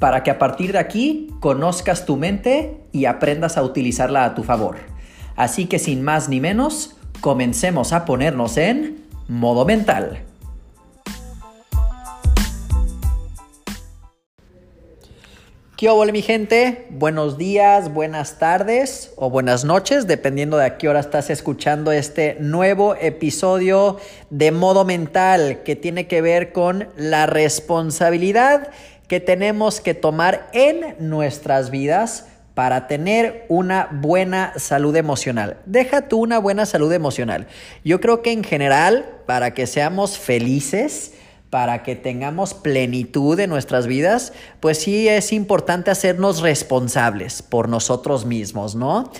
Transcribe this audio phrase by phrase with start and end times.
[0.00, 4.42] para que a partir de aquí conozcas tu mente y aprendas a utilizarla a tu
[4.42, 4.78] favor.
[5.36, 10.24] Así que sin más ni menos, comencemos a ponernos en modo mental.
[15.80, 16.86] ¿Qué hola mi gente?
[16.90, 22.36] Buenos días, buenas tardes o buenas noches, dependiendo de a qué hora estás escuchando este
[22.38, 23.96] nuevo episodio
[24.28, 28.68] de modo mental que tiene que ver con la responsabilidad
[29.10, 35.56] que tenemos que tomar en nuestras vidas para tener una buena salud emocional.
[35.66, 37.48] Deja tú una buena salud emocional.
[37.84, 41.14] Yo creo que en general, para que seamos felices,
[41.50, 48.24] para que tengamos plenitud en nuestras vidas, pues sí es importante hacernos responsables por nosotros
[48.24, 49.10] mismos, ¿no?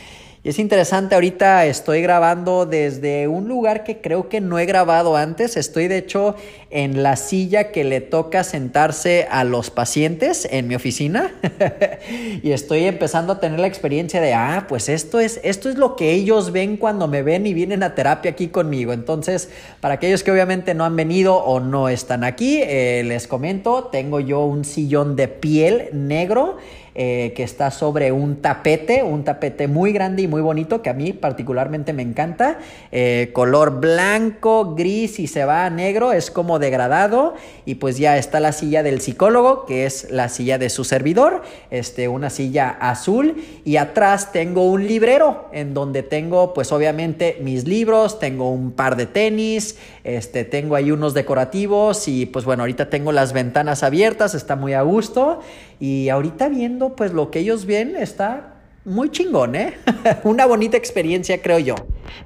[0.42, 5.14] Y es interesante, ahorita estoy grabando desde un lugar que creo que no he grabado
[5.14, 5.58] antes.
[5.58, 6.34] Estoy de hecho
[6.70, 11.34] en la silla que le toca sentarse a los pacientes en mi oficina.
[12.42, 15.94] y estoy empezando a tener la experiencia de, ah, pues esto es, esto es lo
[15.94, 18.94] que ellos ven cuando me ven y vienen a terapia aquí conmigo.
[18.94, 19.50] Entonces,
[19.82, 24.20] para aquellos que obviamente no han venido o no están aquí, eh, les comento, tengo
[24.20, 26.56] yo un sillón de piel negro
[26.94, 30.94] eh, que está sobre un tapete, un tapete muy grande y muy bonito que a
[30.94, 32.58] mí particularmente me encanta.
[32.90, 37.34] Eh, color blanco, gris y se va a negro, es como degradado.
[37.64, 41.42] Y pues ya está la silla del psicólogo, que es la silla de su servidor,
[41.70, 43.36] este, una silla azul.
[43.64, 48.96] Y atrás tengo un librero en donde tengo pues obviamente mis libros, tengo un par
[48.96, 54.34] de tenis, este, tengo ahí unos decorativos y pues bueno, ahorita tengo las ventanas abiertas,
[54.34, 55.40] está muy a gusto.
[55.80, 59.74] Y ahorita viendo pues lo que ellos ven está muy chingón, ¿eh?
[60.24, 61.74] Una bonita experiencia, creo yo.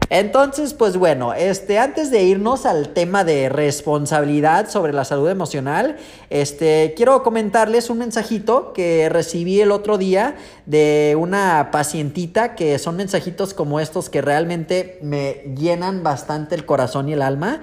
[0.09, 5.97] Entonces, pues bueno, este, antes de irnos al tema de responsabilidad sobre la salud emocional,
[6.31, 12.97] este, quiero comentarles un mensajito que recibí el otro día de una pacientita, que son
[12.97, 17.63] mensajitos como estos que realmente me llenan bastante el corazón y el alma.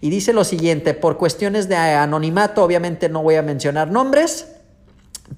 [0.00, 4.48] Y dice lo siguiente, por cuestiones de anonimato, obviamente no voy a mencionar nombres,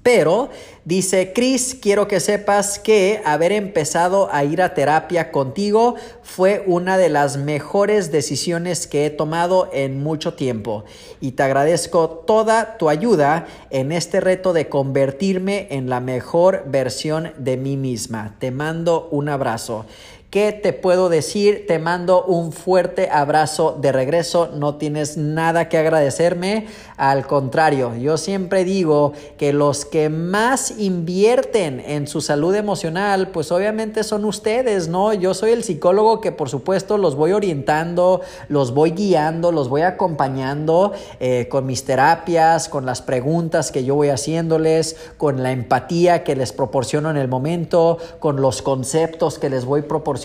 [0.03, 0.49] pero
[0.83, 6.97] dice, Chris, quiero que sepas que haber empezado a ir a terapia contigo fue una
[6.97, 10.85] de las mejores decisiones que he tomado en mucho tiempo.
[11.21, 17.33] Y te agradezco toda tu ayuda en este reto de convertirme en la mejor versión
[17.37, 18.35] de mí misma.
[18.39, 19.85] Te mando un abrazo.
[20.35, 21.63] ¿Qué te puedo decir?
[21.65, 24.49] Te mando un fuerte abrazo de regreso.
[24.53, 26.67] No tienes nada que agradecerme.
[26.97, 33.49] Al contrario, yo siempre digo que los que más invierten en su salud emocional, pues
[33.53, 35.13] obviamente son ustedes, ¿no?
[35.13, 38.19] Yo soy el psicólogo que por supuesto los voy orientando,
[38.49, 40.91] los voy guiando, los voy acompañando
[41.21, 46.35] eh, con mis terapias, con las preguntas que yo voy haciéndoles, con la empatía que
[46.35, 50.24] les proporciono en el momento, con los conceptos que les voy proporcionando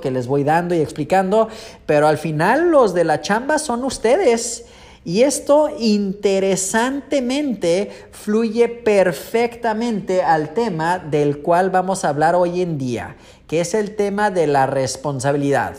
[0.00, 1.48] que les voy dando y explicando,
[1.86, 4.64] pero al final los de la chamba son ustedes.
[5.04, 13.14] Y esto interesantemente fluye perfectamente al tema del cual vamos a hablar hoy en día,
[13.46, 15.74] que es el tema de la responsabilidad.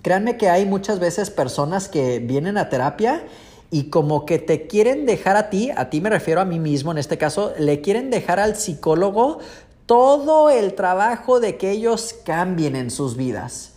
[0.00, 3.24] Créanme que hay muchas veces personas que vienen a terapia
[3.70, 6.92] y como que te quieren dejar a ti, a ti me refiero a mí mismo
[6.92, 9.40] en este caso, le quieren dejar al psicólogo
[9.86, 13.72] todo el trabajo de que ellos cambien en sus vidas.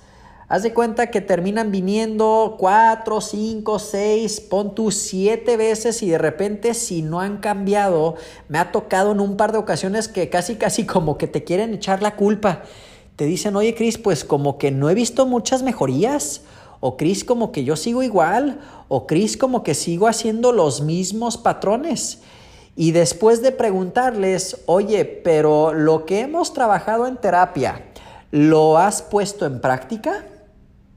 [0.49, 6.17] Haz de cuenta que terminan viniendo cuatro, cinco, seis, pon tú siete veces y de
[6.17, 8.15] repente si no han cambiado,
[8.47, 11.73] me ha tocado en un par de ocasiones que casi, casi como que te quieren
[11.73, 12.63] echar la culpa.
[13.17, 16.43] Te dicen, oye Cris, pues como que no he visto muchas mejorías.
[16.79, 18.61] O Cris, como que yo sigo igual.
[18.87, 22.21] O Cris, como que sigo haciendo los mismos patrones.
[22.79, 27.87] Y después de preguntarles, oye, pero lo que hemos trabajado en terapia,
[28.29, 30.25] ¿lo has puesto en práctica?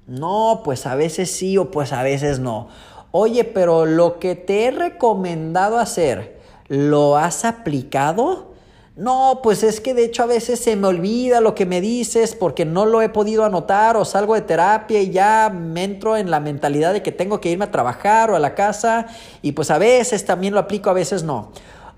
[0.06, 2.69] No, pues a veces sí o pues a veces no.
[3.12, 6.38] Oye, pero lo que te he recomendado hacer,
[6.69, 8.50] ¿lo has aplicado?
[8.97, 12.35] No, pues es que de hecho a veces se me olvida lo que me dices
[12.35, 16.31] porque no lo he podido anotar o salgo de terapia y ya me entro en
[16.31, 19.07] la mentalidad de que tengo que irme a trabajar o a la casa
[19.43, 21.53] y pues a veces también lo aplico, a veces no.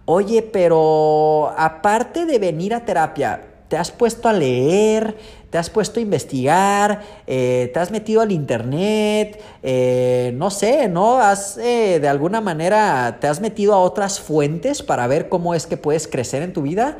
[0.05, 5.17] Oye, pero aparte de venir a terapia, ¿te has puesto a leer?
[5.49, 7.01] ¿Te has puesto a investigar?
[7.27, 9.41] Eh, ¿Te has metido al internet?
[9.63, 11.17] Eh, no sé, ¿no?
[11.17, 15.67] ¿Has eh, de alguna manera, te has metido a otras fuentes para ver cómo es
[15.67, 16.99] que puedes crecer en tu vida?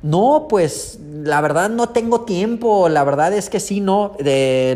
[0.00, 4.16] No, pues la verdad no tengo tiempo, la verdad es que sí, no,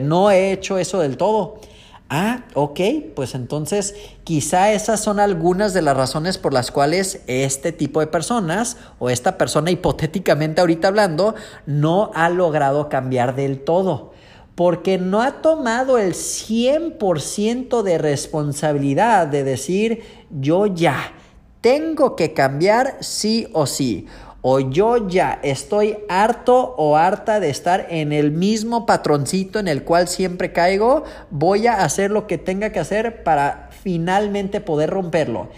[0.00, 1.60] no he hecho eso del todo.
[2.08, 2.80] Ah, ok,
[3.16, 8.06] pues entonces quizá esas son algunas de las razones por las cuales este tipo de
[8.06, 11.34] personas o esta persona hipotéticamente ahorita hablando
[11.66, 14.12] no ha logrado cambiar del todo.
[14.54, 21.12] Porque no ha tomado el 100% de responsabilidad de decir yo ya
[21.60, 24.06] tengo que cambiar sí o sí
[24.48, 29.82] o yo ya estoy harto o harta de estar en el mismo patroncito en el
[29.82, 31.02] cual siempre caigo,
[31.32, 35.48] voy a hacer lo que tenga que hacer para finalmente poder romperlo.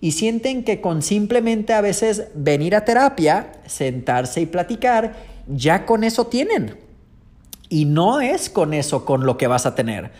[0.00, 5.12] Y sienten que con simplemente a veces venir a terapia, sentarse y platicar,
[5.46, 6.78] ya con eso tienen.
[7.68, 10.10] Y no es con eso con lo que vas a tener.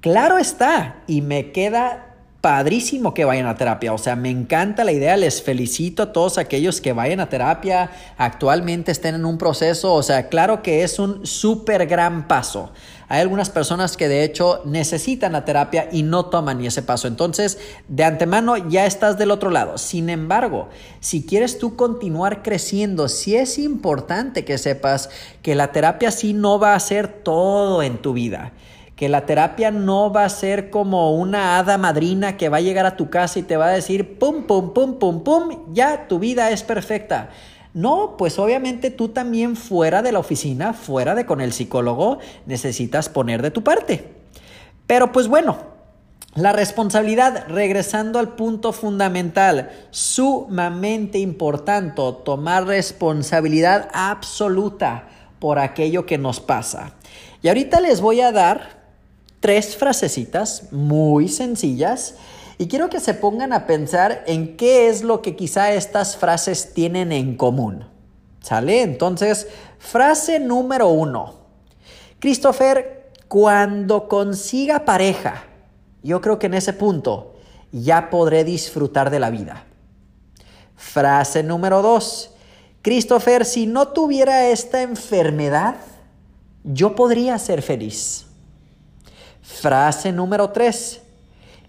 [0.00, 2.05] Claro está, y me queda
[2.46, 3.92] padrísimo que vayan a terapia.
[3.92, 5.16] O sea, me encanta la idea.
[5.16, 9.92] Les felicito a todos aquellos que vayan a terapia, actualmente estén en un proceso.
[9.92, 12.70] O sea, claro que es un súper gran paso.
[13.08, 17.08] Hay algunas personas que de hecho necesitan la terapia y no toman ni ese paso.
[17.08, 17.58] Entonces,
[17.88, 19.76] de antemano ya estás del otro lado.
[19.76, 20.68] Sin embargo,
[21.00, 25.10] si quieres tú continuar creciendo, sí es importante que sepas
[25.42, 28.52] que la terapia sí no va a ser todo en tu vida
[28.96, 32.86] que la terapia no va a ser como una hada madrina que va a llegar
[32.86, 36.18] a tu casa y te va a decir, pum, pum, pum, pum, pum, ya tu
[36.18, 37.28] vida es perfecta.
[37.74, 43.10] No, pues obviamente tú también fuera de la oficina, fuera de con el psicólogo, necesitas
[43.10, 44.14] poner de tu parte.
[44.86, 45.58] Pero pues bueno,
[46.34, 55.08] la responsabilidad, regresando al punto fundamental, sumamente importante, tomar responsabilidad absoluta
[55.38, 56.92] por aquello que nos pasa.
[57.42, 58.75] Y ahorita les voy a dar
[59.46, 62.16] tres frasecitas muy sencillas
[62.58, 66.74] y quiero que se pongan a pensar en qué es lo que quizá estas frases
[66.74, 67.84] tienen en común.
[68.40, 68.82] ¿Sale?
[68.82, 69.46] Entonces,
[69.78, 71.34] frase número uno.
[72.18, 75.44] Christopher, cuando consiga pareja,
[76.02, 77.36] yo creo que en ese punto
[77.70, 79.64] ya podré disfrutar de la vida.
[80.74, 82.32] Frase número dos.
[82.82, 85.76] Christopher, si no tuviera esta enfermedad,
[86.64, 88.25] yo podría ser feliz.
[89.46, 91.00] Frase número 3.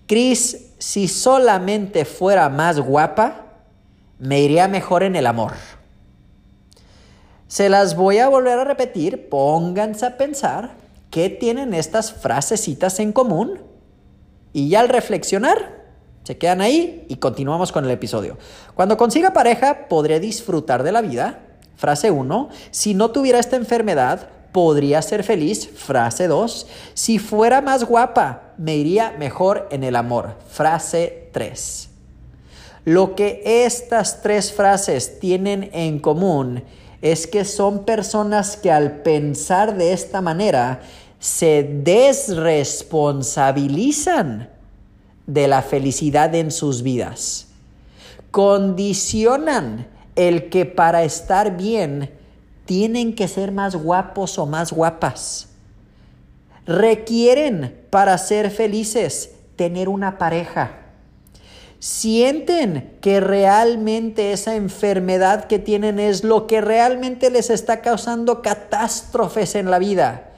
[0.08, 3.46] Cris, si solamente fuera más guapa,
[4.20, 5.54] me iría mejor en el amor.
[7.48, 10.72] Se las voy a volver a repetir, pónganse a pensar
[11.12, 13.62] qué tienen estas frasecitas en común
[14.54, 15.86] y ya al reflexionar,
[16.24, 18.38] se quedan ahí y continuamos con el episodio.
[18.74, 21.40] Cuando consiga pareja, podré disfrutar de la vida.
[21.78, 22.50] Frase 1.
[22.72, 25.70] Si no tuviera esta enfermedad, podría ser feliz.
[25.70, 26.66] Frase 2.
[26.96, 30.34] Si fuera más guapa, me iría mejor en el amor.
[30.50, 31.90] Frase 3.
[32.84, 36.64] Lo que estas tres frases tienen en común
[37.04, 40.82] es que son personas que al pensar de esta manera
[41.20, 44.50] se desresponsabilizan
[45.28, 47.46] de la felicidad en sus vidas.
[48.32, 52.17] Condicionan el que para estar bien
[52.68, 55.48] tienen que ser más guapos o más guapas.
[56.68, 60.82] Requieren para ser felices tener una pareja.
[61.80, 69.56] Sienten que realmente esa enfermedad que tienen es lo que realmente les está causando catástrofes
[69.56, 70.32] en la vida.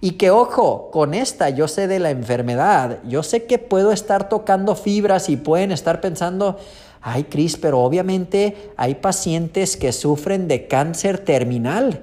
[0.00, 4.28] Y que ojo, con esta yo sé de la enfermedad, yo sé que puedo estar
[4.28, 6.58] tocando fibras y pueden estar pensando,
[7.06, 12.02] Ay, Cris, pero obviamente hay pacientes que sufren de cáncer terminal.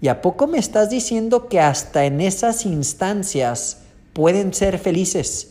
[0.00, 3.82] ¿Y a poco me estás diciendo que hasta en esas instancias
[4.14, 5.50] pueden ser felices?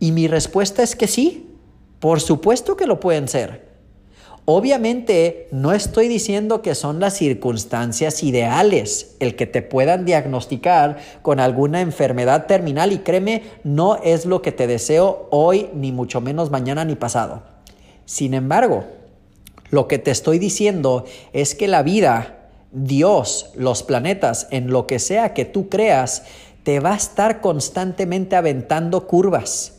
[0.00, 1.46] Y mi respuesta es que sí,
[2.00, 3.68] por supuesto que lo pueden ser.
[4.46, 11.38] Obviamente no estoy diciendo que son las circunstancias ideales el que te puedan diagnosticar con
[11.38, 16.50] alguna enfermedad terminal y créeme, no es lo que te deseo hoy, ni mucho menos
[16.50, 17.57] mañana ni pasado.
[18.08, 18.86] Sin embargo,
[19.68, 24.98] lo que te estoy diciendo es que la vida, Dios, los planetas, en lo que
[24.98, 26.22] sea que tú creas,
[26.62, 29.74] te va a estar constantemente aventando curvas,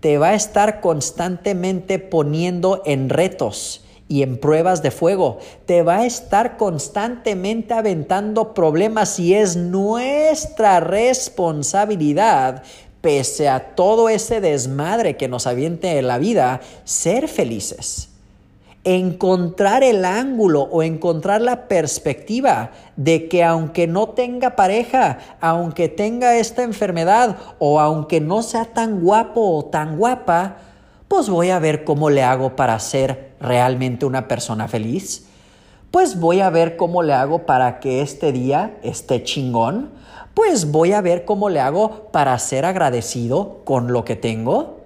[0.00, 5.98] te va a estar constantemente poniendo en retos y en pruebas de fuego, te va
[5.98, 12.62] a estar constantemente aventando problemas y es nuestra responsabilidad
[13.00, 18.10] pese a todo ese desmadre que nos aviente en la vida, ser felices.
[18.84, 26.36] encontrar el ángulo o encontrar la perspectiva de que aunque no tenga pareja, aunque tenga
[26.36, 30.56] esta enfermedad o aunque no sea tan guapo o tan guapa,
[31.08, 35.26] pues voy a ver cómo le hago para ser realmente una persona feliz.
[35.90, 39.90] Pues voy a ver cómo le hago para que este día esté chingón.
[40.38, 44.76] Pues voy a ver cómo le hago para ser agradecido con lo que tengo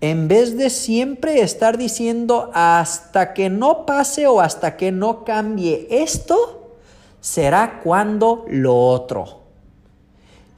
[0.00, 5.88] en vez de siempre estar diciendo hasta que no pase o hasta que no cambie
[5.90, 6.76] esto,
[7.20, 9.41] será cuando lo otro.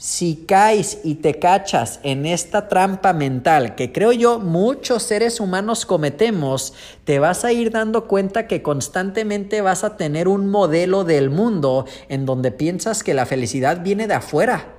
[0.06, 5.86] Si caes y te cachas en esta trampa mental que creo yo muchos seres humanos
[5.86, 11.30] cometemos, te vas a ir dando cuenta que constantemente vas a tener un modelo del
[11.30, 14.74] mundo en donde piensas que la felicidad viene de afuera,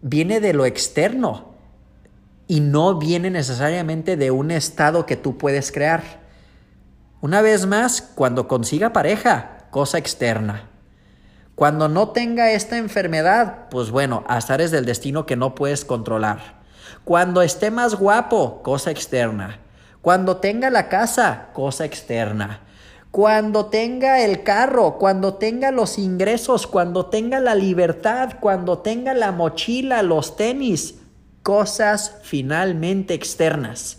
[0.00, 1.52] viene de lo externo
[2.46, 6.22] y no viene necesariamente de un estado que tú puedes crear.
[7.20, 10.70] Una vez más, cuando consiga pareja, cosa externa.
[11.58, 16.60] Cuando no tenga esta enfermedad, pues bueno, azares del destino que no puedes controlar.
[17.02, 19.58] Cuando esté más guapo, cosa externa.
[20.00, 22.60] Cuando tenga la casa, cosa externa.
[23.10, 29.32] Cuando tenga el carro, cuando tenga los ingresos, cuando tenga la libertad, cuando tenga la
[29.32, 31.00] mochila, los tenis,
[31.42, 33.98] cosas finalmente externas.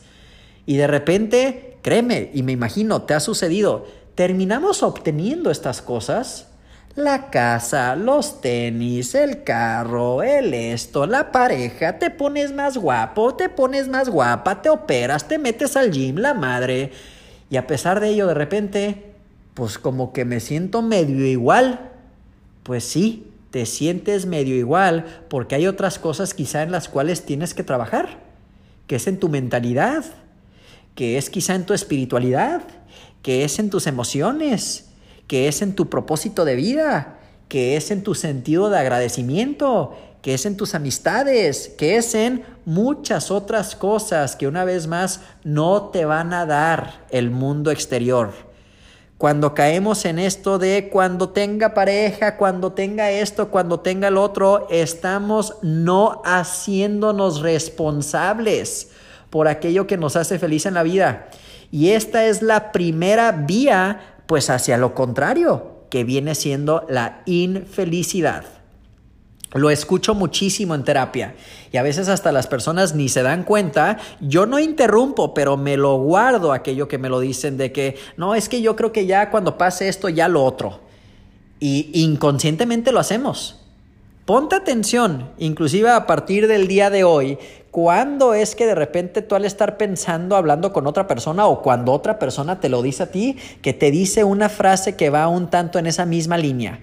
[0.66, 3.86] Y de repente, créeme, y me imagino, te ha sucedido,
[4.16, 6.46] terminamos obteniendo estas cosas.
[6.96, 13.48] La casa, los tenis, el carro, el esto, la pareja, te pones más guapo, te
[13.48, 16.92] pones más guapa, te operas, te metes al gym, la madre.
[17.50, 19.14] Y a pesar de ello, de repente,
[19.54, 21.92] pues como que me siento medio igual.
[22.64, 27.54] Pues sí, te sientes medio igual porque hay otras cosas quizá en las cuales tienes
[27.54, 28.20] que trabajar,
[28.88, 30.06] que es en tu mentalidad,
[30.96, 32.62] que es quizá en tu espiritualidad,
[33.22, 34.89] que es en tus emociones,
[35.30, 40.34] que es en tu propósito de vida, que es en tu sentido de agradecimiento, que
[40.34, 45.90] es en tus amistades, que es en muchas otras cosas que una vez más no
[45.90, 48.34] te van a dar el mundo exterior.
[49.20, 54.68] Cuando caemos en esto de cuando tenga pareja, cuando tenga esto, cuando tenga el otro,
[54.72, 58.90] estamos no haciéndonos responsables
[59.30, 61.30] por aquello que nos hace feliz en la vida.
[61.72, 68.46] Y esta es la primera vía, pues hacia lo contrario, que viene siendo la infelicidad.
[69.56, 71.34] Lo escucho muchísimo en terapia
[71.72, 73.98] y a veces hasta las personas ni se dan cuenta.
[74.22, 78.36] Yo no interrumpo, pero me lo guardo aquello que me lo dicen de que no,
[78.36, 80.82] es que yo creo que ya cuando pase esto ya lo otro.
[81.60, 83.59] Y inconscientemente lo hacemos.
[84.30, 87.40] Ponte atención, inclusive a partir del día de hoy,
[87.72, 91.94] cuando es que de repente tú al estar pensando, hablando con otra persona o cuando
[91.94, 95.50] otra persona te lo dice a ti, que te dice una frase que va un
[95.50, 96.80] tanto en esa misma línea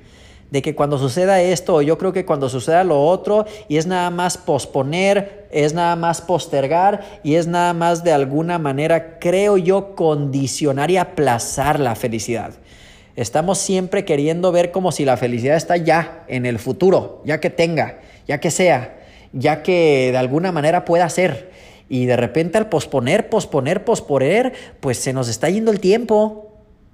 [0.51, 3.87] de que cuando suceda esto, o yo creo que cuando suceda lo otro, y es
[3.87, 9.57] nada más posponer, es nada más postergar, y es nada más de alguna manera, creo
[9.57, 12.55] yo, condicionar y aplazar la felicidad.
[13.17, 17.51] Estamos siempre queriendo ver como si la felicidad está ya, en el futuro, ya que
[17.51, 18.99] tenga, ya que sea,
[19.33, 21.51] ya que de alguna manera pueda ser.
[21.89, 26.47] Y de repente al posponer, posponer, posponer, pues se nos está yendo el tiempo,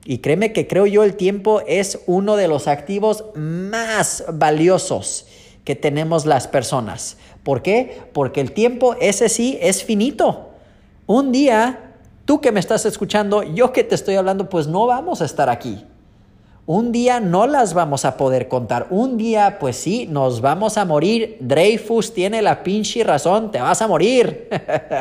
[0.04, 5.26] y créeme que creo yo el tiempo es uno de los activos más valiosos
[5.64, 7.18] que tenemos las personas.
[7.44, 8.00] ¿Por qué?
[8.12, 10.50] Porque el tiempo ese sí es finito.
[11.06, 15.22] Un día, tú que me estás escuchando, yo que te estoy hablando, pues no vamos
[15.22, 15.84] a estar aquí.
[16.64, 18.86] Un día no las vamos a poder contar.
[18.90, 21.36] Un día, pues sí, nos vamos a morir.
[21.40, 24.48] Dreyfus tiene la pinche razón, te vas a morir.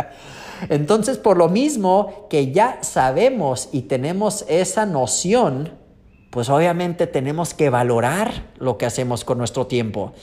[0.70, 5.78] Entonces, por lo mismo que ya sabemos y tenemos esa noción,
[6.32, 10.14] pues obviamente tenemos que valorar lo que hacemos con nuestro tiempo.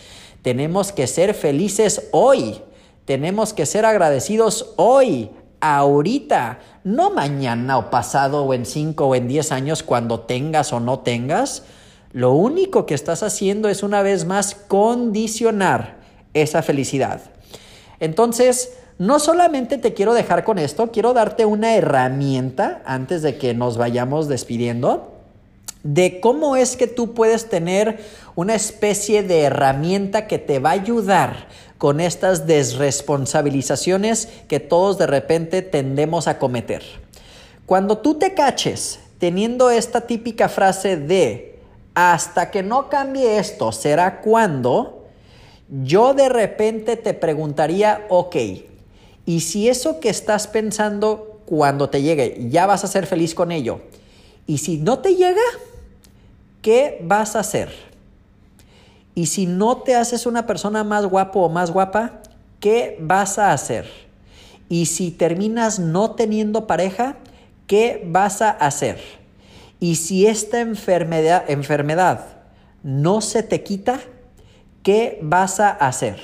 [0.42, 2.62] Tenemos que ser felices hoy.
[3.04, 9.28] Tenemos que ser agradecidos hoy, ahorita, no mañana o pasado o en cinco o en
[9.28, 11.64] diez años cuando tengas o no tengas.
[12.12, 15.96] Lo único que estás haciendo es una vez más condicionar
[16.34, 17.20] esa felicidad.
[18.00, 23.54] Entonces, no solamente te quiero dejar con esto, quiero darte una herramienta antes de que
[23.54, 25.18] nos vayamos despidiendo
[25.82, 28.00] de cómo es que tú puedes tener
[28.34, 31.46] una especie de herramienta que te va a ayudar
[31.78, 36.82] con estas desresponsabilizaciones que todos de repente tendemos a cometer.
[37.66, 41.58] Cuando tú te caches teniendo esta típica frase de
[41.94, 45.06] hasta que no cambie esto, será cuando,
[45.82, 48.36] yo de repente te preguntaría, ok,
[49.26, 53.52] y si eso que estás pensando cuando te llegue, ya vas a ser feliz con
[53.52, 53.80] ello.
[54.46, 55.42] Y si no te llega,
[56.62, 57.87] ¿qué vas a hacer?
[59.18, 62.20] Y si no te haces una persona más guapo o más guapa,
[62.60, 63.90] ¿qué vas a hacer?
[64.68, 67.16] Y si terminas no teniendo pareja,
[67.66, 69.00] ¿qué vas a hacer?
[69.80, 72.26] Y si esta enfermedad, enfermedad
[72.84, 73.98] no se te quita,
[74.84, 76.20] ¿qué vas a hacer?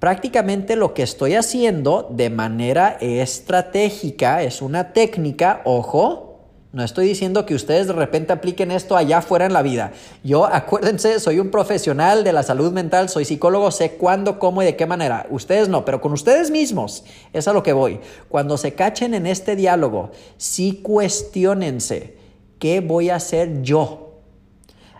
[0.00, 6.29] Prácticamente lo que estoy haciendo de manera estratégica es una técnica, ojo,
[6.72, 9.92] no estoy diciendo que ustedes de repente apliquen esto allá afuera en la vida.
[10.22, 14.66] Yo, acuérdense, soy un profesional de la salud mental, soy psicólogo, sé cuándo, cómo y
[14.66, 15.26] de qué manera.
[15.30, 17.98] Ustedes no, pero con ustedes mismos es a lo que voy.
[18.28, 22.16] Cuando se cachen en este diálogo, sí cuestionense
[22.60, 24.20] qué voy a hacer yo.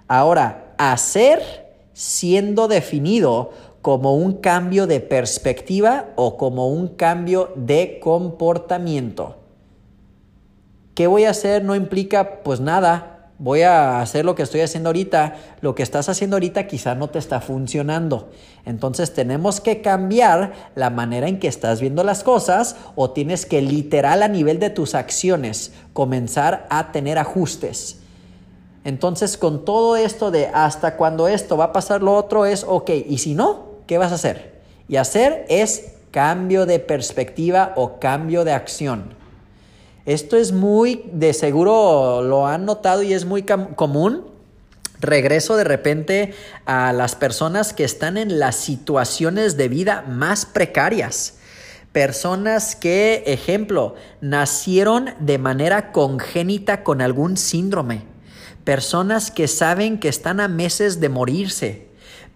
[0.09, 9.40] Ahora, hacer siendo definido como un cambio de perspectiva o como un cambio de comportamiento.
[10.95, 11.65] ¿Qué voy a hacer?
[11.65, 13.17] No implica pues nada.
[13.39, 15.37] Voy a hacer lo que estoy haciendo ahorita.
[15.63, 18.31] Lo que estás haciendo ahorita quizá no te está funcionando.
[18.67, 23.63] Entonces tenemos que cambiar la manera en que estás viendo las cosas o tienes que
[23.63, 28.01] literal a nivel de tus acciones comenzar a tener ajustes.
[28.85, 32.91] Entonces con todo esto de hasta cuando esto va a pasar lo otro es ok.
[33.09, 34.61] Y si no, ¿qué vas a hacer?
[34.89, 39.20] Y hacer es cambio de perspectiva o cambio de acción.
[40.11, 44.27] Esto es muy, de seguro lo han notado y es muy común.
[44.99, 46.35] Regreso de repente
[46.67, 51.35] a las personas que están en las situaciones de vida más precarias.
[51.93, 58.03] Personas que, ejemplo, nacieron de manera congénita con algún síndrome.
[58.65, 61.87] Personas que saben que están a meses de morirse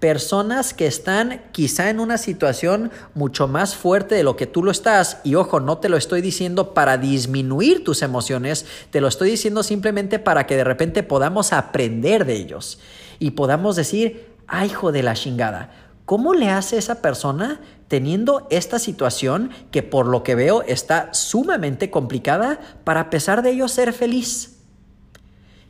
[0.04, 4.70] personas que están quizá en una situación mucho más fuerte de lo que tú lo
[4.70, 9.30] estás, y ojo, no te lo estoy diciendo para disminuir tus emociones, te lo estoy
[9.30, 12.80] diciendo simplemente para que de repente podamos aprender de ellos
[13.18, 15.70] y podamos decir, ay hijo de la chingada,
[16.04, 21.90] ¿cómo le hace esa persona teniendo esta situación que por lo que veo está sumamente
[21.90, 24.58] complicada para a pesar de ello ser feliz?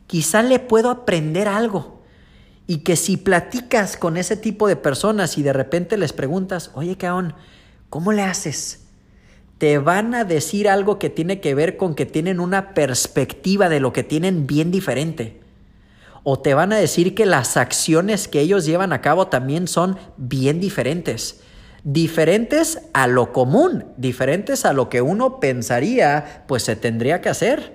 [0.07, 1.94] Quizá le puedo aprender algo.
[2.67, 6.97] Y que si platicas con ese tipo de personas y de repente les preguntas, oye,
[6.97, 7.35] Caón,
[7.89, 8.87] ¿cómo le haces?
[9.57, 13.79] Te van a decir algo que tiene que ver con que tienen una perspectiva de
[13.79, 15.41] lo que tienen bien diferente.
[16.23, 19.97] O te van a decir que las acciones que ellos llevan a cabo también son
[20.17, 21.41] bien diferentes.
[21.83, 27.74] Diferentes a lo común, diferentes a lo que uno pensaría, pues se tendría que hacer.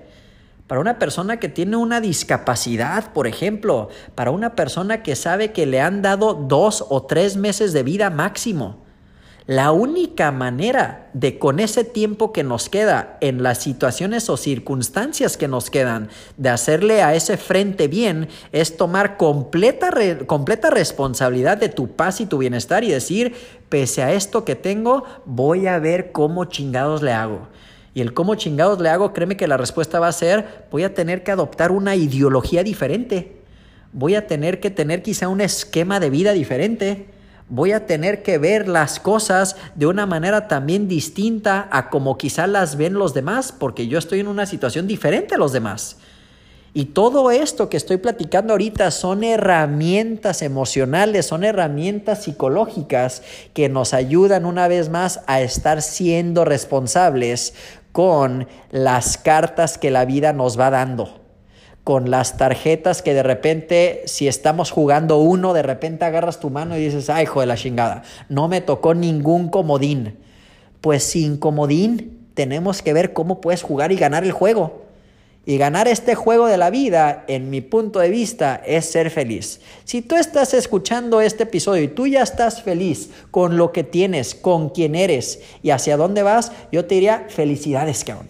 [0.71, 5.65] Para una persona que tiene una discapacidad, por ejemplo, para una persona que sabe que
[5.65, 8.77] le han dado dos o tres meses de vida máximo.
[9.45, 15.35] La única manera de con ese tiempo que nos queda en las situaciones o circunstancias
[15.35, 16.07] que nos quedan
[16.37, 19.89] de hacerle a ese frente bien es tomar completa,
[20.25, 23.35] completa responsabilidad de tu paz y tu bienestar y decir,
[23.67, 27.49] pese a esto que tengo, voy a ver cómo chingados le hago.
[27.93, 30.93] Y el cómo chingados le hago, créeme que la respuesta va a ser, voy a
[30.93, 33.41] tener que adoptar una ideología diferente.
[33.91, 37.07] Voy a tener que tener quizá un esquema de vida diferente.
[37.49, 42.47] Voy a tener que ver las cosas de una manera también distinta a como quizá
[42.47, 45.97] las ven los demás, porque yo estoy en una situación diferente a los demás.
[46.73, 53.23] Y todo esto que estoy platicando ahorita son herramientas emocionales, son herramientas psicológicas
[53.53, 57.53] que nos ayudan una vez más a estar siendo responsables
[57.91, 61.21] con las cartas que la vida nos va dando,
[61.83, 66.77] con las tarjetas que de repente, si estamos jugando uno, de repente agarras tu mano
[66.77, 70.17] y dices, ay, hijo de la chingada, no me tocó ningún comodín.
[70.79, 74.90] Pues sin comodín tenemos que ver cómo puedes jugar y ganar el juego.
[75.45, 79.59] Y ganar este juego de la vida, en mi punto de vista, es ser feliz.
[79.85, 84.35] Si tú estás escuchando este episodio y tú ya estás feliz con lo que tienes,
[84.35, 88.29] con quién eres y hacia dónde vas, yo te diría felicidades, cabrón.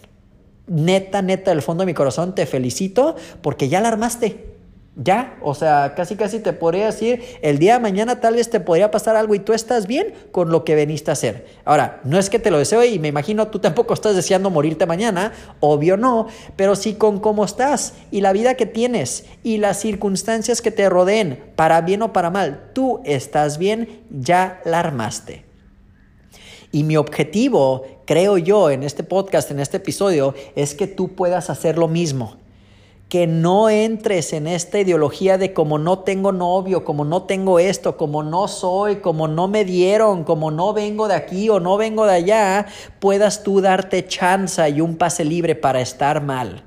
[0.68, 4.51] Neta, neta, del fondo de mi corazón te felicito porque ya la armaste.
[4.98, 8.60] Ya, o sea, casi casi te podría decir, el día de mañana tal vez te
[8.60, 11.46] podría pasar algo y tú estás bien con lo que veniste a hacer.
[11.64, 14.86] Ahora, no es que te lo deseo y me imagino tú tampoco estás deseando morirte
[14.86, 16.28] mañana, obvio no,
[16.58, 20.90] pero sí con cómo estás y la vida que tienes y las circunstancias que te
[20.90, 25.46] rodeen, para bien o para mal, tú estás bien, ya la armaste.
[26.74, 31.50] Y mi objetivo, creo yo, en este podcast, en este episodio, es que tú puedas
[31.50, 32.41] hacer lo mismo
[33.12, 37.98] que no entres en esta ideología de como no tengo novio, como no tengo esto,
[37.98, 42.06] como no soy, como no me dieron, como no vengo de aquí o no vengo
[42.06, 42.68] de allá,
[43.02, 46.64] puedas tú darte chance y un pase libre para estar mal.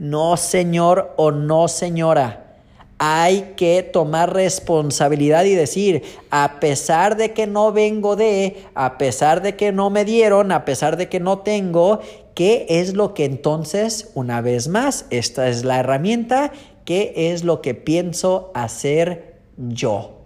[0.00, 2.56] No, señor o no, señora.
[2.98, 9.42] Hay que tomar responsabilidad y decir, a pesar de que no vengo de, a pesar
[9.42, 12.00] de que no me dieron, a pesar de que no tengo,
[12.38, 16.52] ¿qué es lo que entonces, una vez más, esta es la herramienta,
[16.84, 20.20] qué es lo que pienso hacer yo?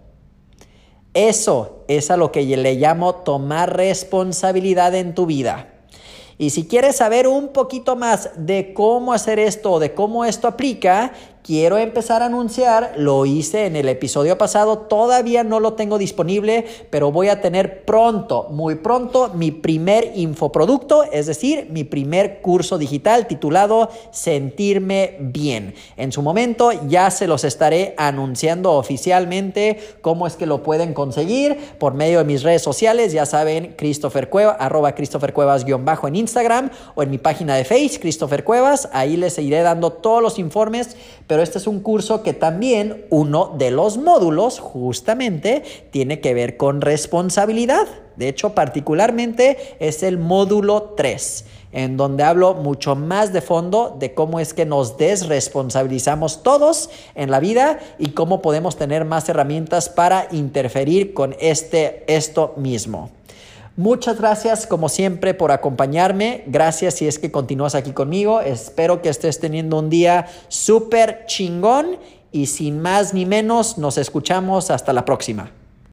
[1.15, 5.73] Eso es a lo que le llamo tomar responsabilidad en tu vida.
[6.37, 11.13] Y si quieres saber un poquito más de cómo hacer esto, de cómo esto aplica,
[11.43, 16.65] quiero empezar a anunciar, lo hice en el episodio pasado, todavía no lo tengo disponible,
[16.89, 22.77] pero voy a tener pronto, muy pronto, mi primer infoproducto, es decir, mi primer curso
[22.77, 25.75] digital titulado Sentirme Bien.
[25.97, 31.57] En su momento ya se los estaré anunciando oficialmente cómo es que lo pueden conseguir
[31.77, 36.07] por medio de mis redes sociales, ya saben, Christopher Cueva, arroba Christopher Cuevas guion bajo
[36.07, 40.21] en Instagram o en mi página de Facebook, Christopher Cuevas, ahí les iré dando todos
[40.21, 40.95] los informes
[41.33, 46.57] pero este es un curso que también uno de los módulos justamente tiene que ver
[46.57, 47.87] con responsabilidad.
[48.17, 54.13] De hecho, particularmente es el módulo 3, en donde hablo mucho más de fondo de
[54.13, 59.89] cómo es que nos desresponsabilizamos todos en la vida y cómo podemos tener más herramientas
[59.89, 63.09] para interferir con este, esto mismo.
[63.75, 66.43] Muchas gracias como siempre por acompañarme.
[66.45, 68.39] Gracias si es que continúas aquí conmigo.
[68.39, 71.97] Espero que estés teniendo un día súper chingón
[72.31, 75.51] y sin más ni menos nos escuchamos hasta la próxima.